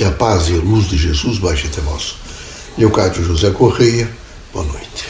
Que 0.00 0.04
a 0.04 0.12
paz 0.12 0.48
e 0.48 0.54
a 0.54 0.56
luz 0.56 0.88
de 0.88 0.96
Jesus 0.96 1.36
baixe 1.36 1.66
até 1.66 1.82
vós. 1.82 2.14
Leocádio 2.78 3.22
José 3.22 3.50
Correia, 3.50 4.10
boa 4.50 4.64
noite. 4.64 5.04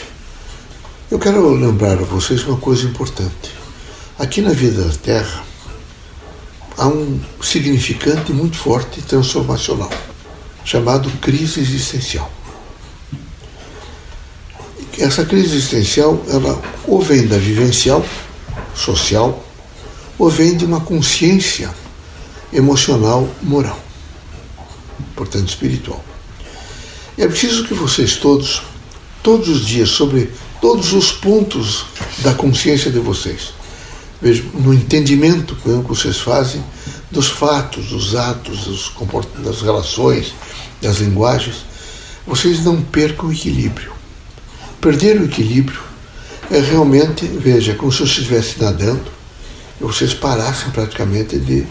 Eu 1.09 1.17
quero 1.17 1.49
lembrar 1.55 1.93
a 1.93 2.03
vocês 2.03 2.43
uma 2.43 2.57
coisa 2.57 2.89
importante. 2.89 3.53
Aqui 4.19 4.41
na 4.41 4.51
vida 4.51 4.83
da 4.83 4.93
Terra 4.95 5.45
há 6.77 6.89
um 6.89 7.21
significante 7.41 8.33
muito 8.33 8.57
forte 8.57 9.01
transformacional, 9.03 9.93
chamado 10.65 11.09
crise 11.21 11.61
existencial. 11.61 12.29
Essa 14.99 15.25
crise 15.25 15.55
existencial, 15.55 16.21
ela 16.29 16.61
ou 16.89 17.01
vem 17.01 17.29
da 17.29 17.39
vivencial, 17.39 18.05
social, 18.75 19.41
ou 20.19 20.29
vem 20.29 20.57
de 20.57 20.65
uma 20.65 20.81
consciência 20.81 21.73
emocional, 22.53 23.29
moral 23.41 23.79
portanto 25.21 25.51
espiritual. 25.51 26.03
É 27.19 27.29
preciso 27.29 27.65
que 27.65 27.75
vocês 27.75 28.17
todos, 28.17 28.63
todos 29.23 29.51
os 29.51 29.67
dias, 29.67 29.91
sobre 29.91 30.31
todos 30.63 30.95
os 30.95 31.13
pontos 31.13 31.85
da 32.21 32.33
consciência 32.33 32.91
de 32.91 32.99
vocês, 33.01 33.53
vejam, 34.19 34.47
no 34.55 34.73
entendimento 34.73 35.55
que 35.57 35.69
vocês 35.69 36.17
fazem 36.17 36.65
dos 37.11 37.29
fatos, 37.29 37.91
dos 37.91 38.17
atos, 38.17 38.61
dos 38.61 38.93
das 39.45 39.61
relações, 39.61 40.33
das 40.81 41.01
linguagens, 41.01 41.67
vocês 42.27 42.65
não 42.65 42.81
percam 42.81 43.29
o 43.29 43.33
equilíbrio. 43.33 43.93
Perder 44.81 45.21
o 45.21 45.27
equilíbrio 45.27 45.83
é 46.51 46.61
realmente, 46.61 47.27
veja, 47.27 47.75
como 47.75 47.93
se 47.93 48.01
eu 48.01 48.07
estivesse 48.07 48.59
nadando 48.59 49.05
e 49.79 49.85
vocês 49.85 50.15
parassem 50.15 50.71
praticamente 50.71 51.39
de 51.39 51.67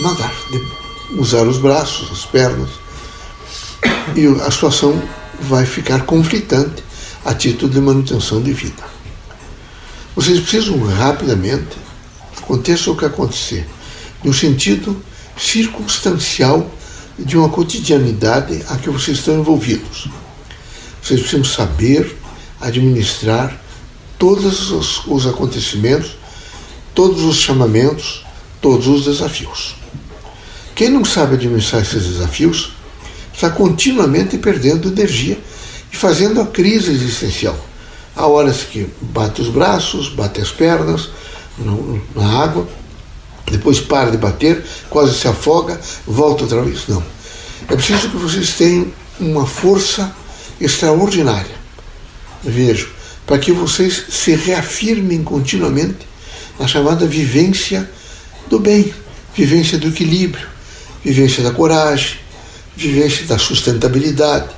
nadar, 0.00 0.32
de 0.52 0.77
usar 1.10 1.46
os 1.46 1.58
braços, 1.58 2.10
as 2.10 2.24
pernas, 2.26 2.70
e 4.16 4.26
a 4.42 4.50
situação 4.50 5.00
vai 5.40 5.64
ficar 5.64 6.04
conflitante 6.04 6.82
a 7.24 7.34
título 7.34 7.72
de 7.72 7.80
manutenção 7.80 8.42
de 8.42 8.52
vida. 8.52 8.82
Vocês 10.14 10.40
precisam 10.40 10.82
rapidamente, 10.84 11.76
aconteça 12.36 12.90
o 12.90 12.96
que 12.96 13.04
acontecer, 13.04 13.68
no 14.24 14.34
sentido 14.34 15.00
circunstancial 15.36 16.68
de 17.18 17.36
uma 17.36 17.48
cotidianidade 17.48 18.64
a 18.68 18.76
que 18.76 18.90
vocês 18.90 19.18
estão 19.18 19.38
envolvidos. 19.38 20.08
Vocês 21.02 21.20
precisam 21.20 21.44
saber 21.44 22.16
administrar 22.60 23.60
todos 24.18 24.70
os, 24.70 25.06
os 25.06 25.26
acontecimentos, 25.26 26.16
todos 26.94 27.22
os 27.22 27.36
chamamentos, 27.36 28.24
todos 28.60 28.86
os 28.88 29.04
desafios. 29.04 29.76
Quem 30.78 30.90
não 30.90 31.04
sabe 31.04 31.34
administrar 31.34 31.82
esses 31.82 32.06
desafios 32.06 32.70
está 33.34 33.50
continuamente 33.50 34.38
perdendo 34.38 34.86
energia 34.86 35.36
e 35.92 35.96
fazendo 35.96 36.40
a 36.40 36.46
crise 36.46 36.92
existencial. 36.92 37.58
Há 38.14 38.28
horas 38.28 38.62
que 38.62 38.86
bate 39.00 39.42
os 39.42 39.48
braços, 39.48 40.08
bate 40.08 40.40
as 40.40 40.52
pernas 40.52 41.08
no, 41.58 42.00
na 42.14 42.44
água, 42.44 42.68
depois 43.50 43.80
para 43.80 44.12
de 44.12 44.18
bater, 44.18 44.64
quase 44.88 45.18
se 45.18 45.26
afoga, 45.26 45.80
volta 46.06 46.44
outra 46.44 46.62
vez. 46.62 46.86
Não. 46.86 47.02
É 47.68 47.74
preciso 47.74 48.10
que 48.10 48.16
vocês 48.16 48.52
tenham 48.52 48.86
uma 49.18 49.48
força 49.48 50.14
extraordinária. 50.60 51.56
Vejo, 52.44 52.88
para 53.26 53.40
que 53.40 53.50
vocês 53.50 54.04
se 54.10 54.36
reafirmem 54.36 55.24
continuamente 55.24 56.06
na 56.56 56.68
chamada 56.68 57.04
vivência 57.04 57.90
do 58.48 58.60
bem, 58.60 58.94
vivência 59.34 59.76
do 59.76 59.88
equilíbrio, 59.88 60.57
vivência 61.04 61.42
da 61.42 61.50
coragem, 61.50 62.16
vivência 62.76 63.26
da 63.26 63.38
sustentabilidade, 63.38 64.48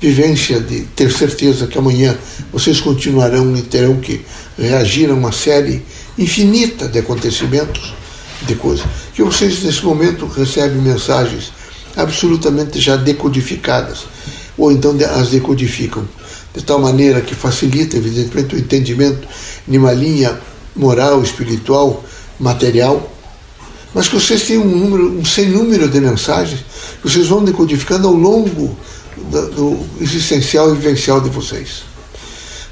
vivência 0.00 0.60
de 0.60 0.82
ter 0.96 1.10
certeza 1.10 1.66
que 1.66 1.78
amanhã 1.78 2.16
vocês 2.52 2.80
continuarão 2.80 3.56
e 3.56 3.62
terão 3.62 3.96
que 4.00 4.24
reagir 4.58 5.10
a 5.10 5.14
uma 5.14 5.32
série 5.32 5.82
infinita 6.18 6.88
de 6.88 6.98
acontecimentos, 6.98 7.94
de 8.42 8.54
coisas, 8.54 8.84
que 9.14 9.22
vocês 9.22 9.62
nesse 9.62 9.84
momento 9.84 10.26
recebem 10.26 10.78
mensagens 10.78 11.52
absolutamente 11.96 12.80
já 12.80 12.96
decodificadas, 12.96 14.04
ou 14.58 14.70
então 14.70 14.96
as 15.16 15.30
decodificam, 15.30 16.06
de 16.54 16.62
tal 16.62 16.78
maneira 16.78 17.20
que 17.20 17.34
facilita, 17.34 17.96
evidentemente, 17.96 18.54
o 18.54 18.58
entendimento 18.58 19.26
de 19.66 19.78
uma 19.78 19.92
linha 19.92 20.38
moral, 20.76 21.22
espiritual, 21.22 22.04
material, 22.38 23.13
mas 23.94 24.08
que 24.08 24.16
vocês 24.16 24.42
têm 24.42 24.58
um 24.58 24.66
número, 24.66 25.18
um 25.18 25.24
sem 25.24 25.48
número 25.48 25.88
de 25.88 26.00
mensagens 26.00 26.64
que 27.00 27.08
vocês 27.08 27.28
vão 27.28 27.44
decodificando 27.44 28.08
ao 28.08 28.14
longo 28.14 28.76
do, 29.16 29.50
do 29.50 29.86
existencial 30.00 30.70
e 30.70 30.74
vivencial 30.76 31.20
de 31.20 31.30
vocês. 31.30 31.84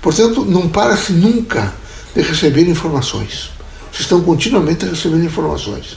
Portanto, 0.00 0.44
não 0.44 0.69
para-se 0.69 1.12
nunca 1.12 1.72
de 2.12 2.22
receber 2.22 2.69
informações. 2.69 3.50
Vocês 3.91 4.00
estão 4.00 4.21
continuamente 4.22 4.84
recebendo 4.84 5.25
informações. 5.25 5.97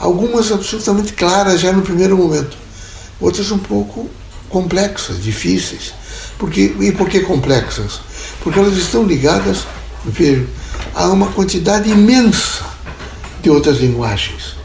Algumas 0.00 0.50
absolutamente 0.50 1.12
claras 1.12 1.60
já 1.60 1.72
no 1.72 1.82
primeiro 1.82 2.16
momento, 2.16 2.56
outras 3.20 3.50
um 3.52 3.58
pouco 3.58 4.10
complexas, 4.48 5.22
difíceis. 5.22 5.92
Porque, 6.36 6.74
e 6.80 6.92
por 6.92 7.08
que 7.08 7.20
complexas? 7.20 8.00
Porque 8.40 8.58
elas 8.58 8.76
estão 8.76 9.04
ligadas 9.04 9.66
a 10.94 11.06
uma 11.08 11.26
quantidade 11.32 11.90
imensa 11.90 12.67
de 13.48 13.50
outras 13.50 13.78
linguagens. 13.78 14.56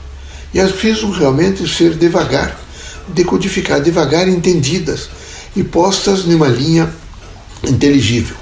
E 0.54 0.60
elas 0.60 0.74
precisam 0.74 1.10
realmente 1.10 1.66
ser 1.74 1.96
devagar, 1.96 2.60
decodificar, 3.08 3.82
devagar 3.82 4.28
entendidas 4.28 5.10
e 5.56 5.64
postas 5.64 6.26
numa 6.26 6.50
linha 6.50 6.94
inteligível. 7.64 8.36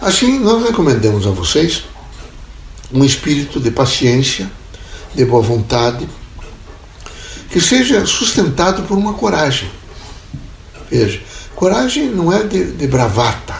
Assim, 0.00 0.38
nós 0.38 0.62
recomendamos 0.62 1.26
a 1.26 1.30
vocês 1.30 1.82
um 2.92 3.04
espírito 3.04 3.58
de 3.58 3.72
paciência, 3.72 4.50
de 5.14 5.24
boa 5.24 5.42
vontade, 5.42 6.08
que 7.50 7.60
seja 7.60 8.06
sustentado 8.06 8.84
por 8.84 8.96
uma 8.96 9.14
coragem. 9.14 9.68
Veja, 10.88 11.20
coragem 11.56 12.08
não 12.08 12.32
é 12.32 12.44
de, 12.44 12.70
de 12.70 12.86
bravata, 12.86 13.56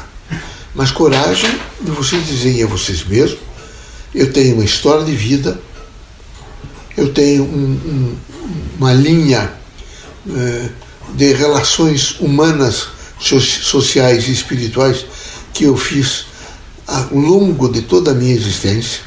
mas 0.72 0.92
coragem 0.92 1.50
de 1.80 1.90
vocês 1.90 2.24
dizerem 2.24 2.62
a 2.62 2.66
vocês 2.66 3.04
mesmos: 3.04 3.40
eu 4.14 4.32
tenho 4.32 4.54
uma 4.54 4.64
história 4.64 5.04
de 5.04 5.14
vida 5.14 5.60
eu 6.96 7.12
tenho 7.12 7.44
um, 7.44 7.72
um, 7.72 8.16
uma 8.78 8.92
linha 8.92 9.52
eh, 10.28 10.68
de 11.14 11.32
relações 11.32 12.18
humanas, 12.20 12.88
sociais 13.20 14.28
e 14.28 14.32
espirituais 14.32 15.04
que 15.52 15.64
eu 15.64 15.76
fiz 15.76 16.26
ao 16.86 17.14
longo 17.14 17.68
de 17.68 17.82
toda 17.82 18.10
a 18.10 18.14
minha 18.14 18.34
existência, 18.34 19.00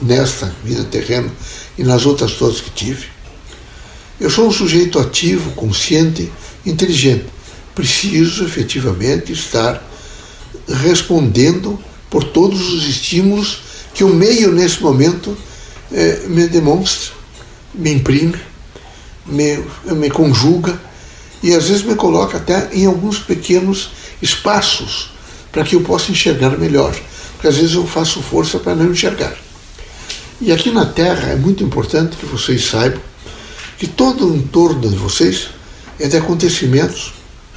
nesta 0.00 0.52
vida 0.64 0.84
terrena 0.84 1.30
e 1.78 1.84
nas 1.84 2.06
outras 2.06 2.32
todas 2.32 2.60
que 2.60 2.70
tive. 2.70 3.06
Eu 4.20 4.30
sou 4.30 4.48
um 4.48 4.52
sujeito 4.52 4.98
ativo, 4.98 5.50
consciente, 5.52 6.30
inteligente. 6.64 7.26
Preciso 7.74 8.44
efetivamente 8.44 9.32
estar 9.32 9.82
respondendo 10.68 11.78
por 12.10 12.24
todos 12.24 12.72
os 12.72 12.84
estímulos 12.84 13.60
que 13.94 14.04
o 14.04 14.08
meio 14.08 14.52
nesse 14.52 14.82
momento 14.82 15.36
eh, 15.92 16.22
me 16.28 16.46
demonstra 16.48 17.22
me 17.74 17.92
imprime, 17.92 18.38
me, 19.26 19.64
me 19.94 20.10
conjuga 20.10 20.78
e 21.42 21.54
às 21.54 21.68
vezes 21.68 21.82
me 21.82 21.94
coloca 21.94 22.36
até 22.36 22.68
em 22.72 22.86
alguns 22.86 23.18
pequenos 23.18 23.90
espaços 24.20 25.10
para 25.50 25.64
que 25.64 25.74
eu 25.74 25.82
possa 25.82 26.12
enxergar 26.12 26.56
melhor, 26.58 26.94
porque 27.32 27.48
às 27.48 27.56
vezes 27.56 27.74
eu 27.74 27.86
faço 27.86 28.22
força 28.22 28.58
para 28.58 28.74
não 28.74 28.90
enxergar. 28.90 29.36
E 30.40 30.52
aqui 30.52 30.70
na 30.70 30.86
Terra 30.86 31.30
é 31.30 31.36
muito 31.36 31.62
importante 31.62 32.16
que 32.16 32.26
vocês 32.26 32.64
saibam 32.64 33.00
que 33.78 33.86
todo 33.86 34.28
o 34.28 34.36
entorno 34.36 34.88
de 34.88 34.96
vocês 34.96 35.48
é 35.98 36.08
de 36.08 36.16
acontecimentos, 36.16 37.12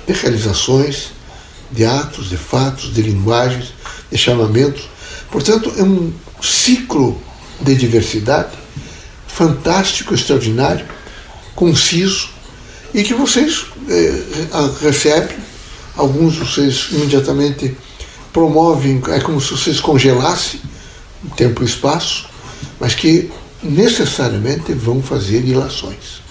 de 0.07 0.13
realizações, 0.13 1.11
de 1.71 1.85
atos, 1.85 2.29
de 2.29 2.37
fatos, 2.37 2.93
de 2.93 3.01
linguagens, 3.01 3.73
de 4.11 4.17
chamamentos. 4.17 4.89
Portanto, 5.31 5.71
é 5.77 5.83
um 5.83 6.11
ciclo 6.41 7.19
de 7.61 7.75
diversidade 7.75 8.65
fantástico, 9.35 10.13
extraordinário, 10.13 10.85
conciso, 11.53 12.29
e 12.93 13.03
que 13.03 13.13
vocês 13.13 13.65
eh, 13.89 14.23
recebem, 14.81 15.35
alguns 15.97 16.37
vocês 16.37 16.87
imediatamente 16.91 17.75
promovem, 18.31 19.01
é 19.09 19.19
como 19.19 19.41
se 19.41 19.51
vocês 19.51 19.81
congelassem 19.81 20.61
tempo 21.35 21.63
e 21.63 21.65
espaço, 21.65 22.29
mas 22.79 22.95
que 22.95 23.29
necessariamente 23.61 24.71
vão 24.71 25.01
fazer 25.01 25.43
ilações. 25.43 26.21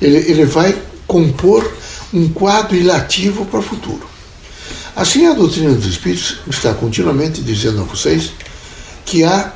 Ele, 0.00 0.18
ele 0.18 0.44
vai 0.44 0.80
compor 1.06 1.68
um 2.14 2.28
quadro 2.28 2.76
ilativo 2.76 3.44
para 3.46 3.58
o 3.58 3.62
futuro. 3.62 4.06
Assim, 4.94 5.26
a 5.26 5.32
doutrina 5.32 5.72
dos 5.72 5.86
Espíritos 5.86 6.38
está 6.48 6.74
continuamente 6.74 7.40
dizendo 7.40 7.80
a 7.80 7.84
vocês 7.84 8.30
que 9.04 9.24
há 9.24 9.52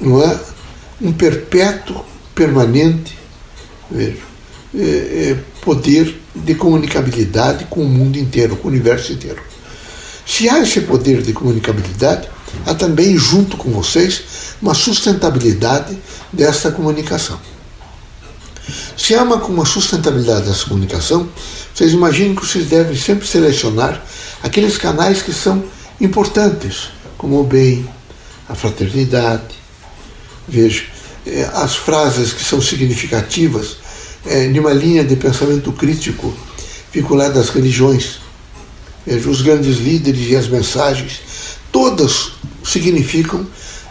não 0.00 0.22
é, 0.22 0.38
um 1.00 1.12
perpétuo, 1.12 2.04
permanente, 2.34 3.18
vejo, 3.90 4.28
eh, 4.74 5.36
poder 5.62 6.20
de 6.34 6.54
comunicabilidade 6.54 7.66
com 7.66 7.82
o 7.82 7.88
mundo 7.88 8.16
inteiro, 8.18 8.56
com 8.56 8.68
o 8.68 8.70
universo 8.70 9.12
inteiro. 9.12 9.40
Se 10.26 10.48
há 10.48 10.60
esse 10.60 10.82
poder 10.82 11.22
de 11.22 11.32
comunicabilidade, 11.32 12.28
há 12.66 12.74
também, 12.74 13.16
junto 13.16 13.56
com 13.56 13.70
vocês, 13.70 14.22
uma 14.60 14.74
sustentabilidade 14.74 15.96
dessa 16.32 16.70
comunicação. 16.70 17.40
Se 18.96 19.14
há 19.14 19.22
uma, 19.22 19.36
uma 19.36 19.64
sustentabilidade 19.64 20.46
dessa 20.46 20.64
comunicação, 20.66 21.28
vocês 21.74 21.92
imaginem 21.92 22.34
que 22.34 22.44
vocês 22.44 22.66
devem 22.66 22.96
sempre 22.96 23.26
selecionar 23.26 24.02
aqueles 24.42 24.76
canais 24.76 25.22
que 25.22 25.32
são 25.32 25.64
importantes, 26.00 26.90
como 27.16 27.40
o 27.40 27.44
bem, 27.44 27.88
a 28.48 28.54
fraternidade. 28.54 29.57
Veja, 30.48 30.84
eh, 31.26 31.48
as 31.52 31.76
frases 31.76 32.32
que 32.32 32.42
são 32.42 32.60
significativas 32.60 33.76
é, 34.26 34.48
de 34.48 34.58
uma 34.58 34.72
linha 34.72 35.04
de 35.04 35.16
pensamento 35.16 35.72
crítico 35.72 36.34
vinculada 36.92 37.40
às 37.40 37.50
religiões. 37.50 38.18
Veja, 39.06 39.28
os 39.28 39.42
grandes 39.42 39.78
líderes 39.78 40.28
e 40.28 40.36
as 40.36 40.48
mensagens, 40.48 41.20
todas 41.70 42.32
significam 42.64 43.46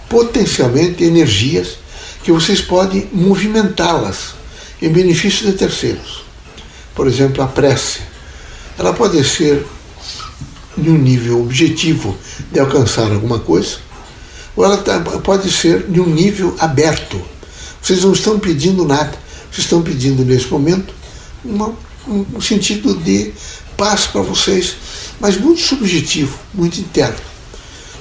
potencialmente 0.10 1.04
energias 1.04 1.78
que 2.24 2.32
vocês 2.32 2.62
podem 2.62 3.08
movimentá-las 3.12 4.36
em 4.82 4.90
benefício 4.90 5.46
de 5.46 5.54
terceiros. 5.54 6.24
Por 6.94 7.08
exemplo, 7.08 7.44
a 7.44 7.48
prece. 7.48 8.00
Ela 8.78 8.94
pode 8.94 9.24
ser 9.24 9.66
de 10.78 10.90
um 10.90 10.98
nível 10.98 11.42
objetivo 11.42 12.16
de 12.52 12.60
alcançar 12.60 13.12
alguma 13.12 13.40
coisa, 13.40 13.78
ou 14.58 14.66
ela 14.66 14.78
tá, 14.78 15.00
pode 15.00 15.52
ser 15.52 15.84
de 15.84 16.02
um 16.02 16.08
nível 16.08 16.56
aberto. 16.60 17.22
Vocês 17.82 18.04
não 18.04 18.12
estão 18.12 18.40
pedindo 18.40 18.84
nada, 18.84 19.18
vocês 19.52 19.66
estão 19.66 19.84
pedindo 19.84 20.26
nesse 20.26 20.48
momento 20.48 20.94
uma, 21.46 21.74
um 22.08 22.42
sentido 22.42 22.96
de 22.96 23.32
paz 23.78 24.08
para 24.08 24.22
vocês, 24.22 24.76
mas 25.20 25.38
muito 25.38 25.62
subjetivo, 25.62 26.38
muito 26.54 26.80
interno. 26.80 27.20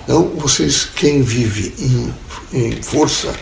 Então, 0.02 0.32
vocês, 0.36 0.88
quem 0.96 1.22
vive 1.22 1.74
em, 1.78 2.14
em 2.52 2.82
força, 2.82 3.34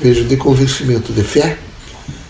veja, 0.00 0.24
de 0.24 0.36
convencimento 0.36 1.12
de 1.12 1.22
fé, 1.22 1.58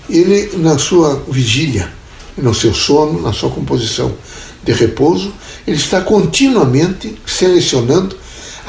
ele, 0.09 0.59
na 0.59 0.77
sua 0.77 1.25
vigília, 1.29 1.91
no 2.37 2.55
seu 2.55 2.75
sono, 2.75 3.23
na 3.23 3.33
sua 3.33 3.49
composição 3.49 4.15
de 4.63 4.73
repouso, 4.73 5.33
ele 5.67 5.77
está 5.77 6.01
continuamente 6.03 7.17
selecionando 7.27 8.17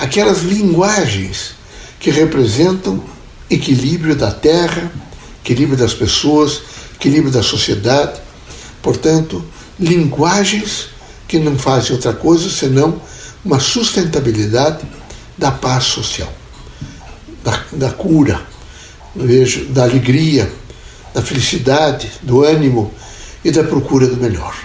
aquelas 0.01 0.41
linguagens 0.41 1.53
que 1.99 2.09
representam 2.09 3.03
equilíbrio 3.47 4.15
da 4.15 4.31
terra, 4.31 4.91
equilíbrio 5.45 5.77
das 5.77 5.93
pessoas, 5.93 6.63
equilíbrio 6.95 7.31
da 7.31 7.43
sociedade. 7.43 8.19
Portanto, 8.81 9.45
linguagens 9.79 10.87
que 11.27 11.37
não 11.37 11.55
fazem 11.55 11.91
outra 11.91 12.13
coisa 12.13 12.49
senão 12.49 12.99
uma 13.45 13.59
sustentabilidade 13.59 14.79
da 15.37 15.51
paz 15.51 15.83
social, 15.83 16.33
da, 17.43 17.63
da 17.71 17.91
cura, 17.91 18.41
vejo, 19.15 19.65
da 19.65 19.83
alegria, 19.83 20.51
da 21.13 21.21
felicidade, 21.21 22.11
do 22.23 22.43
ânimo 22.43 22.91
e 23.45 23.51
da 23.51 23.63
procura 23.63 24.07
do 24.07 24.17
melhor. 24.17 24.55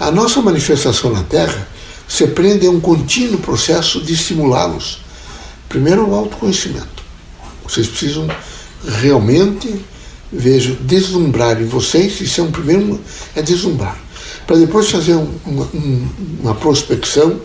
A 0.00 0.10
nossa 0.10 0.42
manifestação 0.42 1.12
na 1.12 1.22
Terra 1.22 1.68
se 2.08 2.26
prende 2.28 2.66
a 2.66 2.70
um 2.70 2.80
contínuo 2.80 3.38
processo 3.38 4.00
de 4.00 4.12
estimulá-los. 4.12 4.98
Primeiro, 5.68 6.08
o 6.08 6.14
autoconhecimento. 6.14 7.02
Vocês 7.62 7.86
precisam 7.86 8.28
realmente, 9.00 9.74
vejo, 10.32 10.74
deslumbrar 10.80 11.60
em 11.60 11.66
vocês, 11.66 12.20
isso 12.20 12.40
é 12.40 12.44
um 12.44 12.50
primeiro, 12.50 13.00
é 13.34 13.42
deslumbrar. 13.42 13.98
Para 14.46 14.56
depois 14.56 14.90
fazer 14.90 15.14
uma, 15.14 15.68
uma 16.40 16.54
prospecção, 16.54 17.40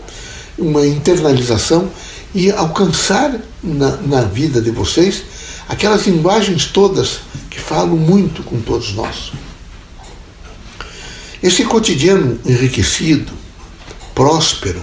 uma 0.58 0.86
internalização 0.86 1.90
e 2.34 2.50
alcançar 2.50 3.40
na, 3.62 3.96
na 3.96 4.22
vida 4.22 4.60
de 4.60 4.70
vocês 4.70 5.22
aquelas 5.68 6.06
linguagens 6.06 6.66
todas 6.66 7.20
que 7.48 7.58
falam 7.58 7.96
muito 7.96 8.42
com 8.42 8.60
todos 8.60 8.94
nós. 8.94 9.32
Esse 11.42 11.64
cotidiano 11.64 12.38
enriquecido, 12.44 13.32
próspero, 14.20 14.82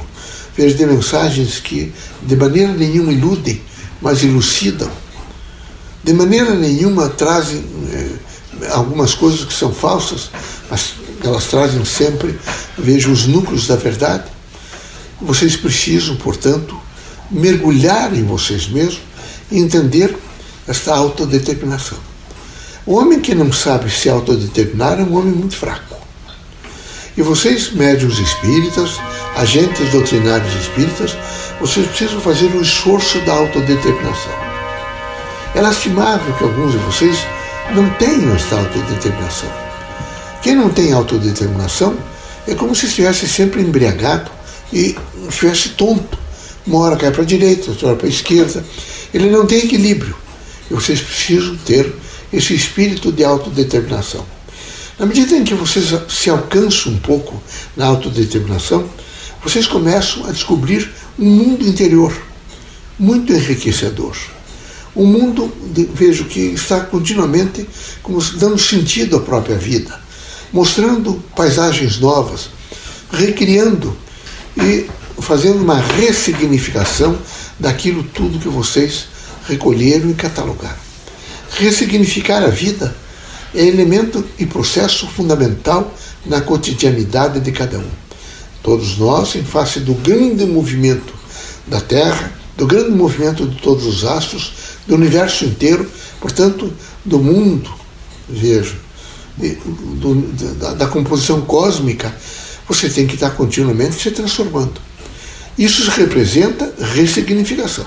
vejo 0.55 0.75
de 0.75 0.85
mensagens 0.87 1.59
que 1.59 1.93
de 2.23 2.35
maneira 2.35 2.73
nenhuma 2.73 3.13
iludem, 3.13 3.61
mas 4.01 4.23
elucidam, 4.23 4.89
de 6.03 6.11
maneira 6.11 6.55
nenhuma 6.55 7.07
trazem 7.07 7.63
eh, 7.91 8.69
algumas 8.71 9.13
coisas 9.13 9.45
que 9.45 9.53
são 9.53 9.71
falsas, 9.71 10.31
mas 10.71 10.95
elas 11.23 11.45
trazem 11.45 11.85
sempre, 11.85 12.39
vejo, 12.75 13.11
os 13.11 13.27
núcleos 13.27 13.67
da 13.67 13.75
verdade. 13.75 14.23
Vocês 15.21 15.55
precisam, 15.55 16.15
portanto, 16.15 16.75
mergulhar 17.29 18.15
em 18.15 18.23
vocês 18.23 18.67
mesmos 18.67 19.01
e 19.51 19.59
entender 19.59 20.17
esta 20.67 20.95
autodeterminação. 20.95 21.99
O 22.87 22.95
homem 22.95 23.19
que 23.19 23.35
não 23.35 23.53
sabe 23.53 23.91
se 23.91 24.09
autodeterminar 24.09 24.99
é 24.99 25.03
um 25.03 25.15
homem 25.15 25.33
muito 25.33 25.55
fraco. 25.55 25.96
E 27.17 27.21
vocês, 27.23 27.71
médios 27.71 28.19
espíritas, 28.19 28.99
agentes 29.35 29.89
doutrinários 29.89 30.53
espíritas, 30.53 31.17
vocês 31.59 31.87
precisam 31.87 32.21
fazer 32.21 32.45
o 32.55 32.61
esforço 32.61 33.19
da 33.21 33.33
autodeterminação. 33.33 34.31
É 35.55 35.59
lastimável 35.61 36.31
que 36.35 36.43
alguns 36.43 36.73
de 36.73 36.77
vocês 36.77 37.17
não 37.73 37.89
tenham 37.95 38.35
esta 38.35 38.55
autodeterminação. 38.57 39.51
Quem 40.43 40.55
não 40.55 40.69
tem 40.69 40.93
autodeterminação 40.93 41.97
é 42.47 42.53
como 42.53 42.75
se 42.75 42.85
estivesse 42.85 43.27
sempre 43.27 43.63
embriagado 43.63 44.29
e 44.71 44.95
estivesse 45.27 45.69
tonto. 45.69 46.19
Uma 46.67 46.81
hora 46.81 46.97
cai 46.97 47.09
para 47.09 47.23
a 47.23 47.25
direita, 47.25 47.71
outra 47.71 47.87
hora 47.87 47.97
para 47.97 48.05
a 48.05 48.11
esquerda. 48.11 48.63
Ele 49.11 49.31
não 49.31 49.47
tem 49.47 49.57
equilíbrio. 49.65 50.15
E 50.69 50.73
vocês 50.75 51.01
precisam 51.01 51.57
ter 51.65 51.91
esse 52.31 52.53
espírito 52.53 53.11
de 53.11 53.23
autodeterminação. 53.23 54.36
Na 54.99 55.05
medida 55.05 55.35
em 55.35 55.43
que 55.43 55.53
vocês 55.53 55.93
se 56.09 56.29
alcançam 56.29 56.93
um 56.93 56.97
pouco 56.97 57.41
na 57.75 57.85
autodeterminação, 57.85 58.89
vocês 59.43 59.67
começam 59.67 60.25
a 60.25 60.31
descobrir 60.31 60.91
um 61.19 61.29
mundo 61.29 61.67
interior 61.67 62.11
muito 62.97 63.31
enriquecedor. 63.31 64.15
Um 64.95 65.05
mundo, 65.05 65.53
de, 65.71 65.83
vejo 65.85 66.25
que 66.25 66.39
está 66.39 66.79
continuamente 66.79 67.69
como 68.01 68.19
dando 68.37 68.57
sentido 68.57 69.17
à 69.17 69.19
própria 69.19 69.55
vida, 69.55 69.99
mostrando 70.51 71.23
paisagens 71.35 71.99
novas, 71.99 72.49
recriando 73.11 73.95
e 74.57 74.87
fazendo 75.21 75.61
uma 75.61 75.79
ressignificação 75.79 77.15
daquilo 77.59 78.03
tudo 78.03 78.39
que 78.39 78.47
vocês 78.47 79.07
recolheram 79.47 80.09
e 80.09 80.15
catalogaram. 80.15 80.87
Ressignificar 81.51 82.43
a 82.43 82.49
vida 82.49 82.95
é 83.57 83.65
elemento 83.65 84.23
e 84.37 84.45
processo 84.45 85.07
fundamental 85.07 85.91
na 86.25 86.41
cotidianidade 86.41 87.39
de 87.39 87.51
cada 87.51 87.79
um. 87.79 87.89
Todos 88.61 88.99
nós, 88.99 89.35
em 89.35 89.43
face 89.43 89.79
do 89.79 89.95
grande 89.95 90.45
movimento 90.45 91.11
da 91.65 91.81
Terra, 91.81 92.31
do 92.55 92.67
grande 92.67 92.91
movimento 92.91 93.47
de 93.47 93.59
todos 93.59 93.85
os 93.85 94.05
astros, 94.05 94.53
do 94.85 94.93
universo 94.93 95.43
inteiro, 95.43 95.89
portanto, 96.21 96.71
do 97.03 97.17
mundo, 97.17 97.73
vejo, 98.29 98.75
do, 99.37 100.15
da, 100.59 100.73
da 100.73 100.87
composição 100.87 101.41
cósmica, 101.41 102.15
você 102.67 102.89
tem 102.89 103.07
que 103.07 103.15
estar 103.15 103.31
continuamente 103.31 103.95
se 103.95 104.11
transformando. 104.11 104.79
Isso 105.57 105.89
representa 105.89 106.71
ressignificação. 106.93 107.85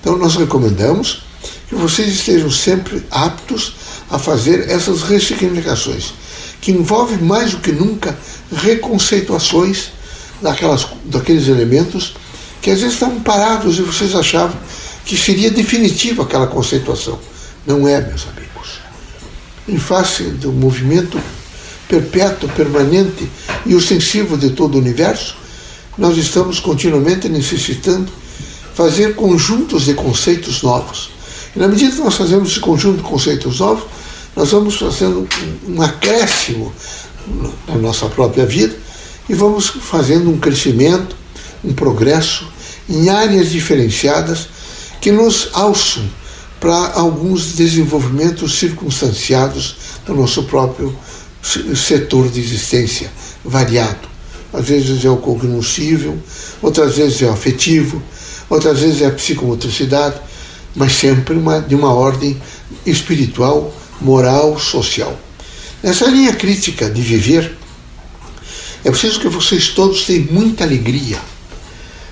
Então, 0.00 0.18
nós 0.18 0.36
recomendamos 0.36 1.22
que 1.68 1.74
vocês 1.74 2.08
estejam 2.08 2.50
sempre 2.50 3.02
aptos 3.10 3.74
a 4.10 4.18
fazer 4.18 4.68
essas 4.68 5.02
ressignificações, 5.02 6.12
que 6.60 6.72
envolvem 6.72 7.18
mais 7.18 7.52
do 7.52 7.58
que 7.58 7.72
nunca 7.72 8.18
reconceituações 8.52 9.90
daquelas, 10.42 10.86
daqueles 11.04 11.48
elementos 11.48 12.14
que 12.60 12.70
às 12.70 12.80
vezes 12.80 12.94
estavam 12.94 13.20
parados 13.20 13.78
e 13.78 13.82
vocês 13.82 14.14
achavam 14.14 14.56
que 15.04 15.16
seria 15.16 15.50
definitiva 15.50 16.22
aquela 16.22 16.46
conceituação. 16.46 17.18
Não 17.66 17.88
é, 17.88 18.00
meus 18.00 18.26
amigos. 18.28 18.80
Em 19.66 19.78
face 19.78 20.24
do 20.24 20.52
movimento 20.52 21.20
perpétuo, 21.88 22.48
permanente 22.50 23.28
e 23.66 23.74
ostensivo 23.74 24.36
de 24.36 24.50
todo 24.50 24.74
o 24.74 24.78
universo, 24.78 25.36
nós 25.96 26.16
estamos 26.16 26.60
continuamente 26.60 27.28
necessitando 27.28 28.10
fazer 28.74 29.14
conjuntos 29.14 29.84
de 29.84 29.94
conceitos 29.94 30.62
novos. 30.62 31.10
E 31.54 31.58
na 31.58 31.66
medida 31.66 31.94
que 31.94 32.00
nós 32.00 32.14
fazemos 32.14 32.50
esse 32.50 32.60
conjunto 32.60 32.98
de 32.98 33.02
conceitos 33.02 33.58
novos, 33.58 33.84
nós 34.36 34.50
vamos 34.50 34.76
fazendo 34.76 35.28
um 35.66 35.82
acréscimo 35.82 36.72
na 37.66 37.76
nossa 37.76 38.06
própria 38.06 38.46
vida 38.46 38.76
e 39.28 39.34
vamos 39.34 39.68
fazendo 39.68 40.30
um 40.30 40.38
crescimento, 40.38 41.16
um 41.64 41.72
progresso 41.72 42.46
em 42.88 43.08
áreas 43.08 43.50
diferenciadas 43.50 44.48
que 45.00 45.12
nos 45.12 45.50
alçam 45.52 46.04
para 46.58 46.92
alguns 46.92 47.54
desenvolvimentos 47.54 48.58
circunstanciados 48.58 49.76
do 50.04 50.14
nosso 50.14 50.44
próprio 50.44 50.94
setor 51.42 52.28
de 52.28 52.40
existência 52.40 53.10
variado. 53.44 54.08
Às 54.52 54.66
vezes 54.66 55.04
é 55.04 55.10
o 55.10 55.16
cognoscível, 55.16 56.18
outras 56.60 56.96
vezes 56.96 57.22
é 57.22 57.26
o 57.26 57.32
afetivo, 57.32 58.02
outras 58.48 58.80
vezes 58.80 59.00
é 59.00 59.06
a 59.06 59.10
psicomotricidade, 59.12 60.20
mas 60.74 60.92
sempre 60.92 61.36
uma, 61.36 61.60
de 61.60 61.74
uma 61.74 61.92
ordem 61.92 62.40
espiritual, 62.84 63.72
moral, 64.00 64.58
social. 64.58 65.18
Nessa 65.82 66.06
linha 66.06 66.34
crítica 66.34 66.90
de 66.90 67.00
viver, 67.00 67.56
é 68.84 68.90
preciso 68.90 69.20
que 69.20 69.28
vocês 69.28 69.68
todos 69.68 70.04
tenham 70.04 70.26
muita 70.30 70.64
alegria. 70.64 71.18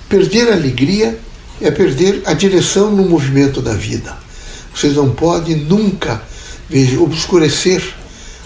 Perder 0.08 0.50
a 0.50 0.54
alegria 0.54 1.18
é 1.60 1.70
perder 1.70 2.22
a 2.24 2.34
direção 2.34 2.90
no 2.90 3.04
movimento 3.04 3.60
da 3.60 3.74
vida. 3.74 4.16
Vocês 4.74 4.94
não 4.94 5.10
podem 5.10 5.56
nunca 5.56 6.22
obscurecer 7.00 7.82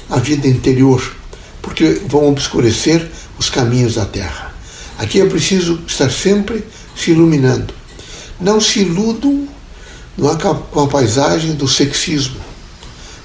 a 0.09 0.19
vida 0.19 0.47
interior, 0.47 1.15
porque 1.61 2.01
vão 2.07 2.29
obscurecer 2.29 3.07
os 3.39 3.51
caminhos 3.51 3.95
da 3.95 4.05
terra. 4.05 4.55
Aqui 4.99 5.21
é 5.21 5.27
preciso 5.27 5.81
estar 5.87 6.11
sempre 6.11 6.65
se 6.97 7.11
iluminando. 7.11 7.75
Não 8.41 8.61
se 8.61 8.81
iludam 8.81 9.49
é, 10.19 10.55
com 10.71 10.81
a 10.81 10.87
paisagem 10.87 11.55
do 11.55 11.67
sexismo, 11.67 12.41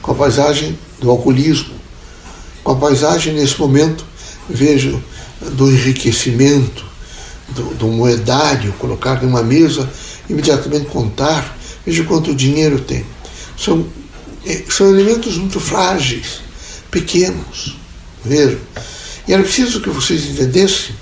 com 0.08 0.14
a 0.14 0.16
paisagem 0.16 0.80
do 1.02 1.12
alcoolismo, 1.12 1.76
com 2.64 2.72
a 2.72 2.76
paisagem 2.78 3.34
nesse 3.34 3.60
momento, 3.60 4.06
vejo, 4.50 5.04
do 5.52 5.70
enriquecimento, 5.70 6.86
do, 7.50 7.76
do 7.76 7.88
moedário, 7.90 8.72
colocar 8.80 9.22
numa 9.22 9.44
mesa, 9.44 9.88
imediatamente 10.30 10.86
contar, 10.86 11.58
veja 11.86 12.06
quanto 12.06 12.34
dinheiro 12.34 12.80
tem. 12.80 13.06
São, 13.58 13.86
é, 14.46 14.64
são 14.70 14.88
elementos 14.88 15.38
muito 15.38 15.60
frágeis, 15.60 16.40
pequenos, 16.90 17.76
mesmo. 18.24 18.62
E 19.28 19.34
era 19.34 19.44
preciso 19.44 19.82
que 19.82 19.90
vocês 19.90 20.24
entendessem 20.24 20.96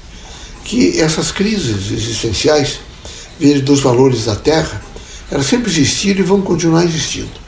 que 0.64 1.00
essas 1.00 1.32
crises 1.32 1.92
existenciais, 1.92 2.80
veja, 3.40 3.62
dos 3.62 3.82
valores 3.82 4.26
da 4.26 4.36
Terra, 4.36 4.82
elas 5.30 5.46
sempre 5.46 5.70
existiram 5.70 6.22
e 6.22 6.24
vão 6.24 6.42
continuar 6.42 6.84
existindo. 6.84 7.45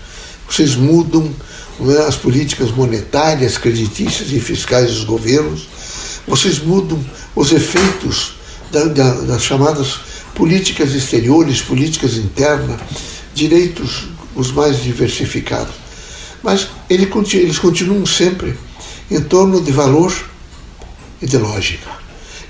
Vocês 0.50 0.76
mudam 0.76 1.34
é, 1.82 2.08
as 2.08 2.16
políticas 2.16 2.72
monetárias, 2.72 3.58
creditícias 3.58 4.32
e 4.32 4.40
fiscais 4.40 4.92
dos 4.92 5.04
governos, 5.04 5.68
vocês 6.28 6.60
mudam 6.60 7.00
os 7.36 7.52
efeitos 7.52 8.36
da, 8.72 8.86
da, 8.86 9.14
das 9.22 9.44
chamadas 9.44 10.00
políticas 10.36 10.94
exteriores, 10.94 11.62
políticas 11.62 12.16
internas, 12.18 12.80
direitos 13.34 14.08
os 14.36 14.52
mais 14.52 14.82
diversificados. 14.84 15.74
Mas 16.44 16.68
ele, 16.90 17.10
eles 17.34 17.58
continuam 17.58 18.06
sempre 18.06 18.56
em 19.10 19.22
torno 19.22 19.62
de 19.62 19.72
valor 19.72 20.14
e 21.22 21.26
de 21.26 21.38
lógica. 21.38 21.90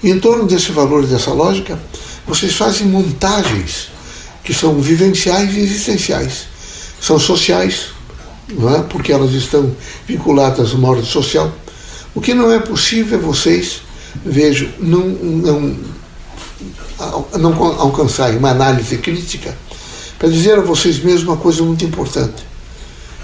E 0.04 0.10
em 0.10 0.20
torno 0.20 0.46
desse 0.46 0.72
valor 0.72 1.04
e 1.04 1.08
dessa 1.08 1.32
lógica, 1.32 1.80
vocês 2.28 2.56
fazem 2.56 2.88
montagens 2.88 3.90
que 4.44 4.54
são 4.54 4.80
vivenciais 4.82 5.56
e 5.56 5.60
existenciais. 5.60 6.48
São 7.00 7.20
sociais, 7.20 7.88
é? 8.50 8.82
porque 8.90 9.12
elas 9.12 9.32
estão 9.34 9.76
vinculadas 10.08 10.72
a 10.72 10.76
uma 10.76 10.90
ordem 10.90 11.06
social. 11.06 11.52
O 12.16 12.22
que 12.22 12.34
não 12.34 12.52
é 12.52 12.60
possível 12.60 13.20
é 13.20 13.22
vocês, 13.22 13.82
vejam, 14.26 14.70
não, 14.80 15.08
não, 15.08 15.78
não 17.40 17.64
alcançarem 17.80 18.38
uma 18.38 18.50
análise 18.50 18.98
crítica 18.98 19.56
para 20.18 20.30
dizer 20.30 20.58
a 20.58 20.62
vocês 20.62 21.00
mesmos 21.00 21.24
uma 21.24 21.38
coisa 21.38 21.62
muito 21.64 21.86
importante. 21.86 22.46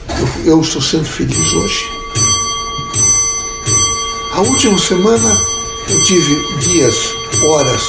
Eu, 0.08 0.54
eu 0.54 0.62
estou 0.62 0.82
sendo 0.82 1.06
feliz 1.06 1.54
hoje. 1.54 1.86
A 4.34 4.42
última 4.42 4.78
semana 4.78 5.42
eu 5.90 6.04
tive 6.04 6.60
dias, 6.60 6.96
horas 7.44 7.82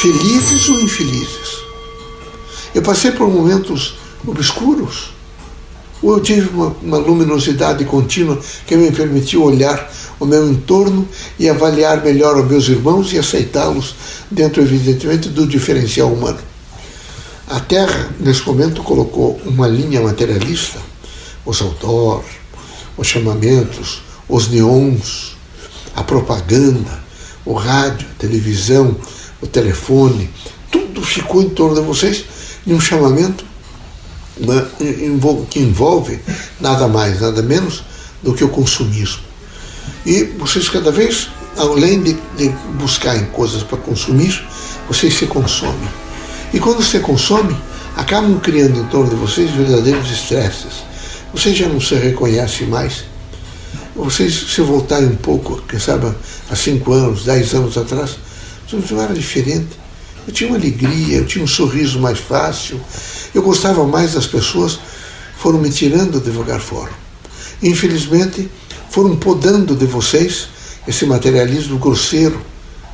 felizes 0.00 0.68
ou 0.68 0.80
infelizes. 0.80 1.60
Eu 2.74 2.82
passei 2.82 3.10
por 3.10 3.28
momentos 3.28 3.96
obscuros, 4.26 5.12
eu 6.02 6.20
tive 6.20 6.48
uma, 6.48 6.74
uma, 6.82 6.98
luminosidade 6.98 7.84
contínua 7.84 8.38
que 8.66 8.76
me 8.76 8.90
permitiu 8.90 9.42
olhar 9.44 9.90
o 10.18 10.24
meu 10.24 10.50
entorno 10.50 11.06
e 11.38 11.48
avaliar 11.48 12.02
melhor 12.02 12.38
os 12.38 12.48
meus 12.48 12.68
irmãos 12.68 13.12
e 13.12 13.18
aceitá-los 13.18 13.94
dentro, 14.30 14.62
evidentemente, 14.62 15.28
do 15.28 15.46
diferencial 15.46 16.12
humano. 16.12 16.38
A 17.48 17.60
Terra, 17.60 18.10
nesse 18.18 18.46
momento, 18.46 18.82
colocou 18.82 19.40
uma 19.44 19.66
linha 19.66 20.00
materialista, 20.00 20.78
os 21.44 21.60
outdoors, 21.60 22.26
os 22.96 23.06
chamamentos, 23.06 24.02
os 24.28 24.48
neons, 24.48 25.36
a 25.94 26.02
propaganda, 26.02 27.02
o 27.44 27.52
rádio, 27.52 28.06
a 28.10 28.18
televisão, 28.18 28.96
o 29.40 29.46
telefone, 29.46 30.30
tudo 30.70 31.02
ficou 31.02 31.42
em 31.42 31.48
torno 31.50 31.80
de 31.80 31.86
vocês 31.86 32.24
em 32.66 32.72
um 32.72 32.80
chamamento 32.80 33.44
né, 34.40 34.66
que 35.50 35.60
envolve 35.60 36.18
nada 36.60 36.88
mais, 36.88 37.20
nada 37.20 37.42
menos 37.42 37.82
do 38.22 38.34
que 38.34 38.44
o 38.44 38.48
consumismo. 38.48 39.22
E 40.04 40.24
vocês 40.38 40.68
cada 40.68 40.90
vez, 40.90 41.28
além 41.56 42.02
de, 42.02 42.16
de 42.36 42.48
buscarem 42.78 43.24
coisas 43.26 43.62
para 43.62 43.78
consumir, 43.78 44.42
vocês 44.88 45.14
se 45.14 45.26
consomem. 45.26 45.88
E 46.52 46.58
quando 46.58 46.82
você 46.82 46.98
consome, 47.00 47.56
acabam 47.96 48.40
criando 48.40 48.78
em 48.78 48.84
torno 48.84 49.10
de 49.10 49.16
vocês 49.16 49.50
verdadeiros 49.50 50.10
estresses. 50.10 50.82
Vocês 51.32 51.56
já 51.56 51.68
não 51.68 51.80
se 51.80 51.94
reconhecem 51.94 52.66
mais. 52.66 53.04
Vocês 53.94 54.34
se 54.54 54.60
voltarem 54.62 55.08
um 55.08 55.16
pouco, 55.16 55.62
quem 55.68 55.78
sabe 55.78 56.12
há 56.50 56.56
cinco 56.56 56.92
anos, 56.92 57.24
dez 57.24 57.54
anos 57.54 57.76
atrás, 57.76 58.16
você 58.68 58.94
não 58.94 59.02
era 59.02 59.14
diferente. 59.14 59.79
Eu 60.26 60.32
tinha 60.32 60.50
uma 60.50 60.58
alegria, 60.58 61.18
eu 61.18 61.26
tinha 61.26 61.44
um 61.44 61.48
sorriso 61.48 61.98
mais 61.98 62.18
fácil, 62.18 62.80
eu 63.34 63.42
gostava 63.42 63.86
mais 63.86 64.14
das 64.14 64.26
pessoas, 64.26 64.78
foram 65.38 65.58
me 65.58 65.70
tirando 65.70 66.20
devagar 66.20 66.60
fora. 66.60 66.92
Infelizmente, 67.62 68.50
foram 68.90 69.16
podando 69.16 69.74
de 69.74 69.86
vocês 69.86 70.48
esse 70.86 71.06
materialismo 71.06 71.78
grosseiro, 71.78 72.40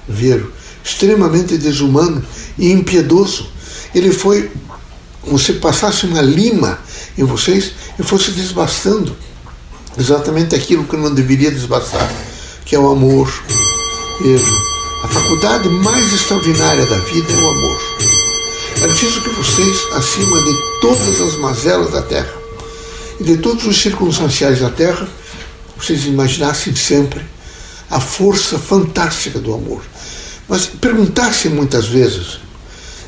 ver, 0.09 0.45
extremamente 0.85 1.57
desumano 1.57 2.25
e 2.59 2.71
impiedoso. 2.71 3.49
Ele 3.95 4.13
foi, 4.13 4.51
como 5.23 5.39
se 5.39 5.55
passasse 5.55 6.07
uma 6.07 6.21
lima 6.21 6.79
em 7.17 7.25
vocês 7.25 7.73
e 7.99 8.03
fosse 8.03 8.31
desbastando 8.31 9.17
exatamente 9.99 10.55
aquilo 10.55 10.85
que 10.85 10.97
não 10.97 11.13
deveria 11.13 11.51
desbastar, 11.51 12.11
que 12.65 12.75
é 12.75 12.79
o 12.79 12.91
amor. 12.91 13.33
Vejo, 14.21 14.76
a 15.07 15.09
faculdade 15.09 15.69
mais 15.69 16.13
extraordinária 16.13 16.85
da 16.85 16.99
vida 16.99 17.33
é 17.33 17.37
o 17.37 17.49
amor. 17.49 17.81
É 18.83 18.89
preciso 18.89 19.21
que 19.21 19.29
vocês, 19.29 19.87
acima 19.93 20.43
de 20.43 20.53
todas 20.81 21.21
as 21.21 21.37
mazelas 21.37 21.93
da 21.93 22.03
terra 22.03 22.35
e 23.21 23.23
de 23.23 23.37
todos 23.37 23.65
os 23.67 23.81
circunstanciais 23.81 24.59
da 24.59 24.69
terra, 24.69 25.09
vocês 25.77 26.07
imaginassem 26.07 26.75
sempre 26.75 27.25
a 27.89 28.01
força 28.01 28.59
fantástica 28.59 29.39
do 29.39 29.55
amor. 29.55 29.81
Mas 30.49 30.67
perguntassem 30.67 31.53
muitas 31.53 31.87
vezes: 31.87 32.41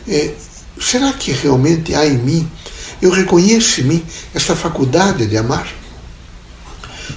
é, 0.07 0.35
será 0.81 1.13
que 1.13 1.33
realmente 1.33 1.97
há 1.97 2.07
em 2.07 2.19
mim, 2.19 2.49
eu 3.03 3.11
reconheço 3.11 3.81
em 3.81 3.85
mim 3.85 4.07
essa 4.33 4.55
faculdade 4.55 5.27
de 5.27 5.37
amar? 5.37 5.67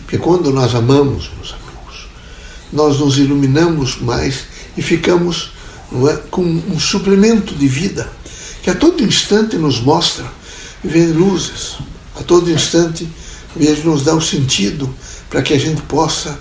Porque 0.02 0.18
quando 0.18 0.52
nós 0.52 0.74
amamos, 0.74 1.30
meus 1.36 1.54
amigos, 1.54 2.08
nós 2.74 3.00
nos 3.00 3.20
iluminamos 3.20 4.02
mais 4.02 4.50
e 4.78 4.82
ficamos 4.82 5.52
é, 6.08 6.18
com 6.30 6.42
um 6.44 6.80
suplemento 6.80 7.54
de 7.56 7.68
vida 7.68 8.12
que 8.62 8.70
a 8.70 8.76
todo 8.76 9.04
instante 9.04 9.58
nos 9.58 9.82
mostra 9.82 10.26
ver 10.84 11.08
luzes, 11.08 11.78
a 12.20 12.24
todo 12.24 12.52
instante 12.52 13.08
ver, 13.56 13.84
nos 13.84 14.04
dá 14.04 14.16
um 14.16 14.22
sentido 14.22 14.90
para 15.30 15.42
que 15.42 15.54
a 15.54 15.60
gente 15.60 15.82
possa 15.84 16.38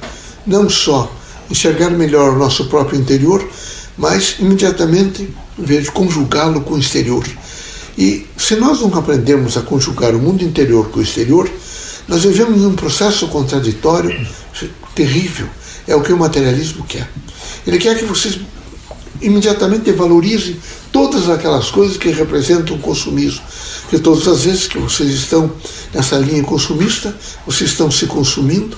não 0.46 0.68
só 0.68 1.12
enxergar 1.50 1.90
melhor 1.90 2.34
o 2.34 2.38
nosso 2.38 2.66
próprio 2.66 3.00
interior, 3.00 3.46
mas 3.96 4.36
imediatamente 4.38 5.28
ver 5.58 5.90
conjugá-lo 5.90 6.60
com 6.62 6.74
o 6.74 6.78
exterior. 6.78 7.24
E 7.98 8.26
se 8.36 8.56
nós 8.56 8.80
não 8.80 8.94
aprendermos 8.96 9.56
a 9.56 9.62
conjugar 9.62 10.14
o 10.14 10.18
mundo 10.18 10.44
interior 10.44 10.88
com 10.90 11.00
o 11.00 11.02
exterior, 11.02 11.50
nós 12.08 12.24
vivemos 12.24 12.64
um 12.64 12.74
processo 12.74 13.28
contraditório 13.28 14.26
terrível. 14.94 15.48
É 15.90 15.96
o 15.96 16.02
que 16.02 16.12
o 16.12 16.16
materialismo 16.16 16.84
quer. 16.84 17.10
Ele 17.66 17.76
quer 17.76 17.98
que 17.98 18.04
vocês 18.04 18.38
imediatamente 19.20 19.90
valorizem 19.90 20.56
todas 20.92 21.28
aquelas 21.28 21.68
coisas 21.68 21.96
que 21.96 22.10
representam 22.10 22.76
o 22.76 22.78
consumismo. 22.78 23.42
Que 23.90 23.98
todas 23.98 24.28
as 24.28 24.44
vezes 24.44 24.68
que 24.68 24.78
vocês 24.78 25.10
estão 25.10 25.50
nessa 25.92 26.16
linha 26.16 26.44
consumista, 26.44 27.12
vocês 27.44 27.70
estão 27.70 27.90
se 27.90 28.06
consumindo, 28.06 28.76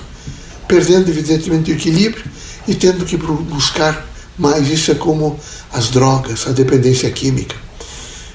perdendo 0.67 1.07
evidentemente 1.07 1.71
o 1.71 1.75
equilíbrio 1.75 2.23
e 2.67 2.73
tendo 2.73 3.05
que 3.05 3.15
buscar 3.15 4.09
mais. 4.35 4.67
Isso 4.67 4.89
é 4.89 4.95
como 4.95 5.39
as 5.71 5.89
drogas, 5.89 6.47
a 6.47 6.51
dependência 6.51 7.11
química. 7.11 7.55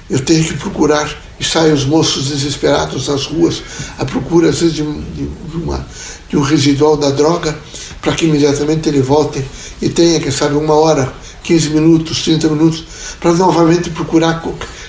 Eu 0.09 0.21
tenho 0.21 0.45
que 0.45 0.53
procurar 0.53 1.13
e 1.39 1.43
saem 1.43 1.73
os 1.73 1.85
moços 1.85 2.27
desesperados 2.27 3.07
nas 3.07 3.25
ruas 3.25 3.61
à 3.97 4.05
procura, 4.05 4.49
às 4.49 4.59
vezes, 4.59 4.75
de, 4.75 4.83
de, 4.83 5.57
uma, 5.57 5.85
de 6.27 6.37
um 6.37 6.41
residual 6.41 6.97
da 6.97 7.09
droga, 7.09 7.57
para 8.01 8.13
que 8.13 8.25
imediatamente 8.25 8.89
ele 8.89 9.01
volte 9.01 9.43
e 9.81 9.89
tenha, 9.89 10.19
quem 10.19 10.31
sabe, 10.31 10.55
uma 10.55 10.73
hora, 10.73 11.11
15 11.43 11.69
minutos, 11.69 12.21
30 12.23 12.49
minutos, 12.49 12.83
para 13.19 13.33
novamente 13.33 13.89
procurar 13.89 14.43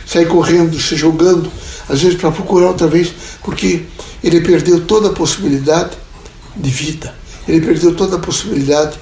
sair 0.07 0.27
correndo, 0.27 0.79
se 0.81 0.97
jogando, 0.97 1.51
às 1.89 2.03
vezes 2.03 2.19
para 2.19 2.33
procurar 2.33 2.69
outra 2.69 2.89
vez, 2.89 3.13
porque 3.45 3.85
ele 4.23 4.41
perdeu 4.41 4.81
toda 4.81 5.09
a 5.09 5.13
possibilidade 5.13 5.91
de 6.57 6.71
vida, 6.71 7.15
ele 7.47 7.65
perdeu 7.65 7.95
toda 7.95 8.17
a 8.17 8.19
possibilidade, 8.19 8.99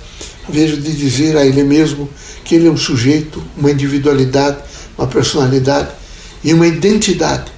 vejo, 0.49 0.77
de 0.77 0.93
dizer 0.93 1.37
a 1.37 1.47
ele 1.47 1.63
mesmo 1.63 2.09
que 2.45 2.55
ele 2.55 2.69
é 2.69 2.71
um 2.71 2.77
sujeito, 2.77 3.43
uma 3.57 3.71
individualidade, 3.71 4.59
uma 4.97 5.07
personalidade 5.07 5.89
e 6.43 6.53
uma 6.53 6.67
identidade 6.67 7.51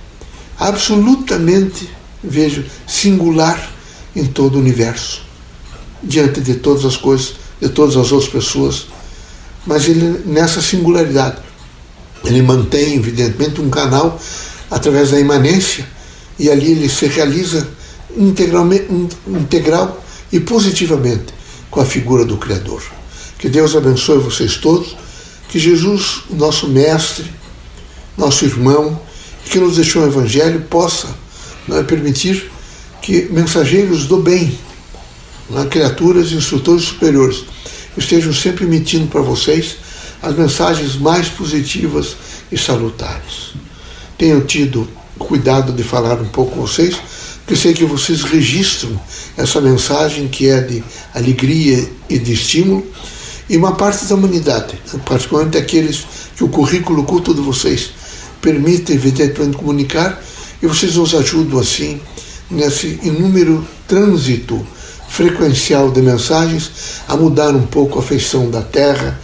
absolutamente, 0.58 1.88
vejo, 2.22 2.64
singular 2.86 3.72
em 4.14 4.26
todo 4.26 4.56
o 4.56 4.58
universo, 4.58 5.22
diante 6.02 6.40
de 6.40 6.54
todas 6.54 6.84
as 6.84 6.96
coisas, 6.96 7.34
de 7.60 7.68
todas 7.68 7.96
as 7.96 8.12
outras 8.12 8.30
pessoas. 8.30 8.86
Mas 9.66 9.88
ele, 9.88 10.22
nessa 10.26 10.60
singularidade, 10.60 11.38
ele 12.24 12.42
mantém, 12.42 12.96
evidentemente, 12.96 13.60
um 13.60 13.70
canal 13.70 14.20
através 14.70 15.10
da 15.10 15.18
imanência 15.18 15.86
e 16.38 16.50
ali 16.50 16.72
ele 16.72 16.88
se 16.88 17.06
realiza 17.06 17.68
integralmente, 18.16 18.86
integral 19.26 20.02
e 20.32 20.40
positivamente 20.40 21.34
com 21.70 21.80
a 21.80 21.84
figura 21.84 22.24
do 22.24 22.36
Criador. 22.36 22.82
Que 23.38 23.48
Deus 23.48 23.74
abençoe 23.74 24.18
vocês 24.18 24.56
todos, 24.56 24.96
que 25.48 25.58
Jesus, 25.58 26.22
nosso 26.30 26.68
Mestre, 26.68 27.30
nosso 28.20 28.44
irmão, 28.44 29.00
que 29.46 29.58
nos 29.58 29.76
deixou 29.76 30.02
o 30.02 30.06
Evangelho, 30.06 30.60
possa 30.68 31.08
não 31.66 31.78
é, 31.78 31.82
permitir 31.82 32.50
que 33.00 33.28
mensageiros 33.30 34.06
do 34.06 34.18
bem, 34.18 34.56
não 35.48 35.62
é, 35.62 35.66
criaturas 35.66 36.30
instrutores 36.30 36.84
superiores, 36.84 37.44
estejam 37.96 38.32
sempre 38.32 38.66
emitindo 38.66 39.06
para 39.06 39.22
vocês 39.22 39.76
as 40.22 40.36
mensagens 40.36 40.96
mais 40.96 41.28
positivas 41.28 42.14
e 42.52 42.58
salutares. 42.58 43.54
Tenho 44.18 44.42
tido 44.42 44.86
cuidado 45.18 45.72
de 45.72 45.82
falar 45.82 46.20
um 46.20 46.28
pouco 46.28 46.56
com 46.56 46.60
vocês, 46.60 46.96
porque 47.38 47.56
sei 47.56 47.72
que 47.72 47.84
vocês 47.86 48.22
registram 48.22 49.00
essa 49.36 49.62
mensagem 49.62 50.28
que 50.28 50.46
é 50.46 50.60
de 50.60 50.84
alegria 51.14 51.88
e 52.08 52.18
de 52.18 52.34
estímulo, 52.34 52.86
e 53.48 53.56
uma 53.56 53.72
parte 53.72 54.04
da 54.04 54.14
humanidade, 54.14 54.78
particularmente 55.04 55.56
aqueles 55.56 56.06
que 56.36 56.44
o 56.44 56.48
currículo 56.48 57.02
culto 57.04 57.34
de 57.34 57.40
vocês 57.40 57.90
permite, 58.40 58.92
evidentemente, 58.92 59.56
comunicar, 59.56 60.22
e 60.62 60.66
vocês 60.66 60.96
nos 60.96 61.14
ajudam 61.14 61.58
assim 61.58 62.00
nesse 62.50 62.98
inúmero 63.02 63.66
trânsito 63.86 64.66
frequencial 65.08 65.90
de 65.90 66.00
mensagens 66.00 66.70
a 67.08 67.16
mudar 67.16 67.54
um 67.54 67.66
pouco 67.66 67.98
a 67.98 68.02
feição 68.02 68.50
da 68.50 68.62
Terra, 68.62 69.20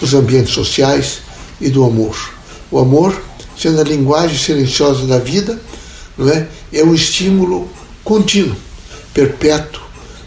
dos 0.00 0.14
ambientes 0.14 0.52
sociais 0.52 1.20
e 1.60 1.68
do 1.70 1.84
amor. 1.84 2.16
O 2.70 2.78
amor, 2.78 3.20
sendo 3.56 3.80
a 3.80 3.84
linguagem 3.84 4.36
silenciosa 4.36 5.06
da 5.06 5.18
vida, 5.18 5.60
não 6.16 6.28
é, 6.28 6.48
é 6.72 6.82
um 6.82 6.94
estímulo 6.94 7.68
contínuo, 8.02 8.56
perpétuo, 9.14 9.82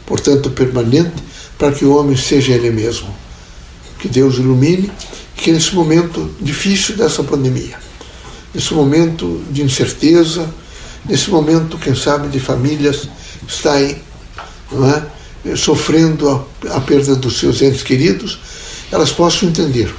portanto 0.06 0.50
permanente, 0.52 1.16
para 1.58 1.72
que 1.72 1.86
o 1.86 1.96
homem 1.96 2.16
seja 2.16 2.54
ele 2.54 2.72
mesmo. 2.72 3.14
Que 4.00 4.08
Deus 4.08 4.36
ilumine 4.36 4.92
que 5.36 5.52
nesse 5.52 5.76
momento 5.76 6.30
difícil 6.40 6.96
dessa 6.96 7.24
pandemia, 7.24 7.78
nesse 8.54 8.74
momento 8.74 9.44
de 9.50 9.62
incerteza, 9.62 10.50
nesse 11.06 11.30
momento, 11.30 11.78
quem 11.78 11.96
sabe, 11.96 12.28
de 12.28 12.40
famílias 12.40 13.08
estarem 13.48 13.98
é, 15.46 15.56
sofrendo 15.56 16.30
a, 16.30 16.78
a 16.78 16.82
perda 16.82 17.16
dos 17.16 17.40
seus 17.40 17.62
entes 17.62 17.84
queridos, 17.84 18.40
elas 18.92 19.12
possam 19.12 19.50
entender, 19.50 19.94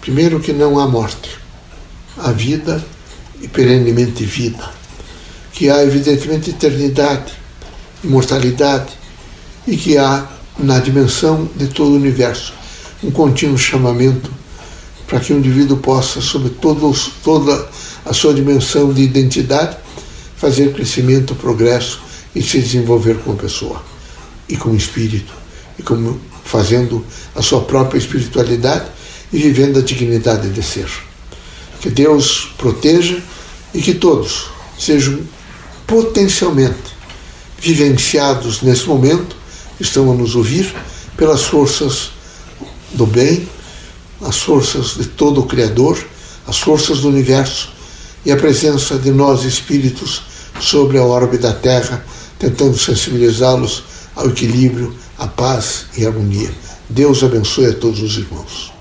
primeiro, 0.00 0.40
que 0.40 0.52
não 0.52 0.78
há 0.78 0.86
morte, 0.86 1.30
há 2.18 2.30
vida 2.32 2.84
e 3.40 3.48
perenemente 3.48 4.24
vida, 4.24 4.70
que 5.52 5.70
há, 5.70 5.82
evidentemente, 5.82 6.50
eternidade, 6.50 7.32
imortalidade 8.04 8.92
e 9.66 9.76
que 9.76 9.96
há, 9.96 10.26
na 10.58 10.78
dimensão 10.78 11.48
de 11.54 11.68
todo 11.68 11.90
o 11.90 11.96
universo, 11.96 12.54
um 13.02 13.10
contínuo 13.10 13.58
chamamento 13.58 14.30
para 15.06 15.20
que 15.20 15.32
o 15.32 15.38
indivíduo 15.38 15.76
possa, 15.76 16.20
sob 16.20 16.50
toda 16.50 17.68
a 18.04 18.12
sua 18.12 18.34
dimensão 18.34 18.92
de 18.92 19.02
identidade, 19.02 19.76
fazer 20.36 20.72
crescimento, 20.72 21.34
progresso 21.34 22.00
e 22.34 22.42
se 22.42 22.58
desenvolver 22.58 23.18
como 23.18 23.36
pessoa. 23.36 23.82
E 24.48 24.56
como 24.56 24.76
espírito. 24.76 25.32
E 25.78 25.82
como 25.82 26.20
fazendo 26.44 27.04
a 27.34 27.42
sua 27.42 27.62
própria 27.62 27.98
espiritualidade 27.98 28.86
e 29.32 29.38
vivendo 29.38 29.78
a 29.78 29.82
dignidade 29.82 30.48
de 30.50 30.62
ser. 30.62 30.88
Que 31.80 31.90
Deus 31.90 32.52
proteja 32.56 33.20
e 33.74 33.80
que 33.80 33.94
todos 33.94 34.46
sejam 34.78 35.20
potencialmente 35.86 36.96
vivenciados 37.58 38.62
nesse 38.62 38.86
momento, 38.86 39.36
estão 39.80 40.10
a 40.10 40.14
nos 40.14 40.34
ouvir, 40.34 40.74
pelas 41.16 41.42
forças 41.42 42.10
do 42.92 43.06
bem, 43.06 43.48
as 44.22 44.38
forças 44.38 44.96
de 44.96 45.06
todo 45.06 45.40
o 45.40 45.46
Criador, 45.46 45.98
as 46.46 46.58
forças 46.58 47.00
do 47.00 47.08
universo 47.08 47.70
e 48.24 48.32
a 48.32 48.36
presença 48.36 48.98
de 48.98 49.10
nós 49.10 49.44
espíritos 49.44 50.22
sobre 50.60 50.98
a 50.98 51.04
orbe 51.04 51.38
da 51.38 51.52
Terra, 51.52 52.04
tentando 52.38 52.78
sensibilizá-los 52.78 53.84
ao 54.14 54.28
equilíbrio, 54.28 54.94
à 55.18 55.26
paz 55.26 55.86
e 55.96 56.04
à 56.04 56.08
harmonia. 56.08 56.52
Deus 56.88 57.22
abençoe 57.22 57.66
a 57.66 57.74
todos 57.74 58.00
os 58.00 58.16
irmãos. 58.16 58.75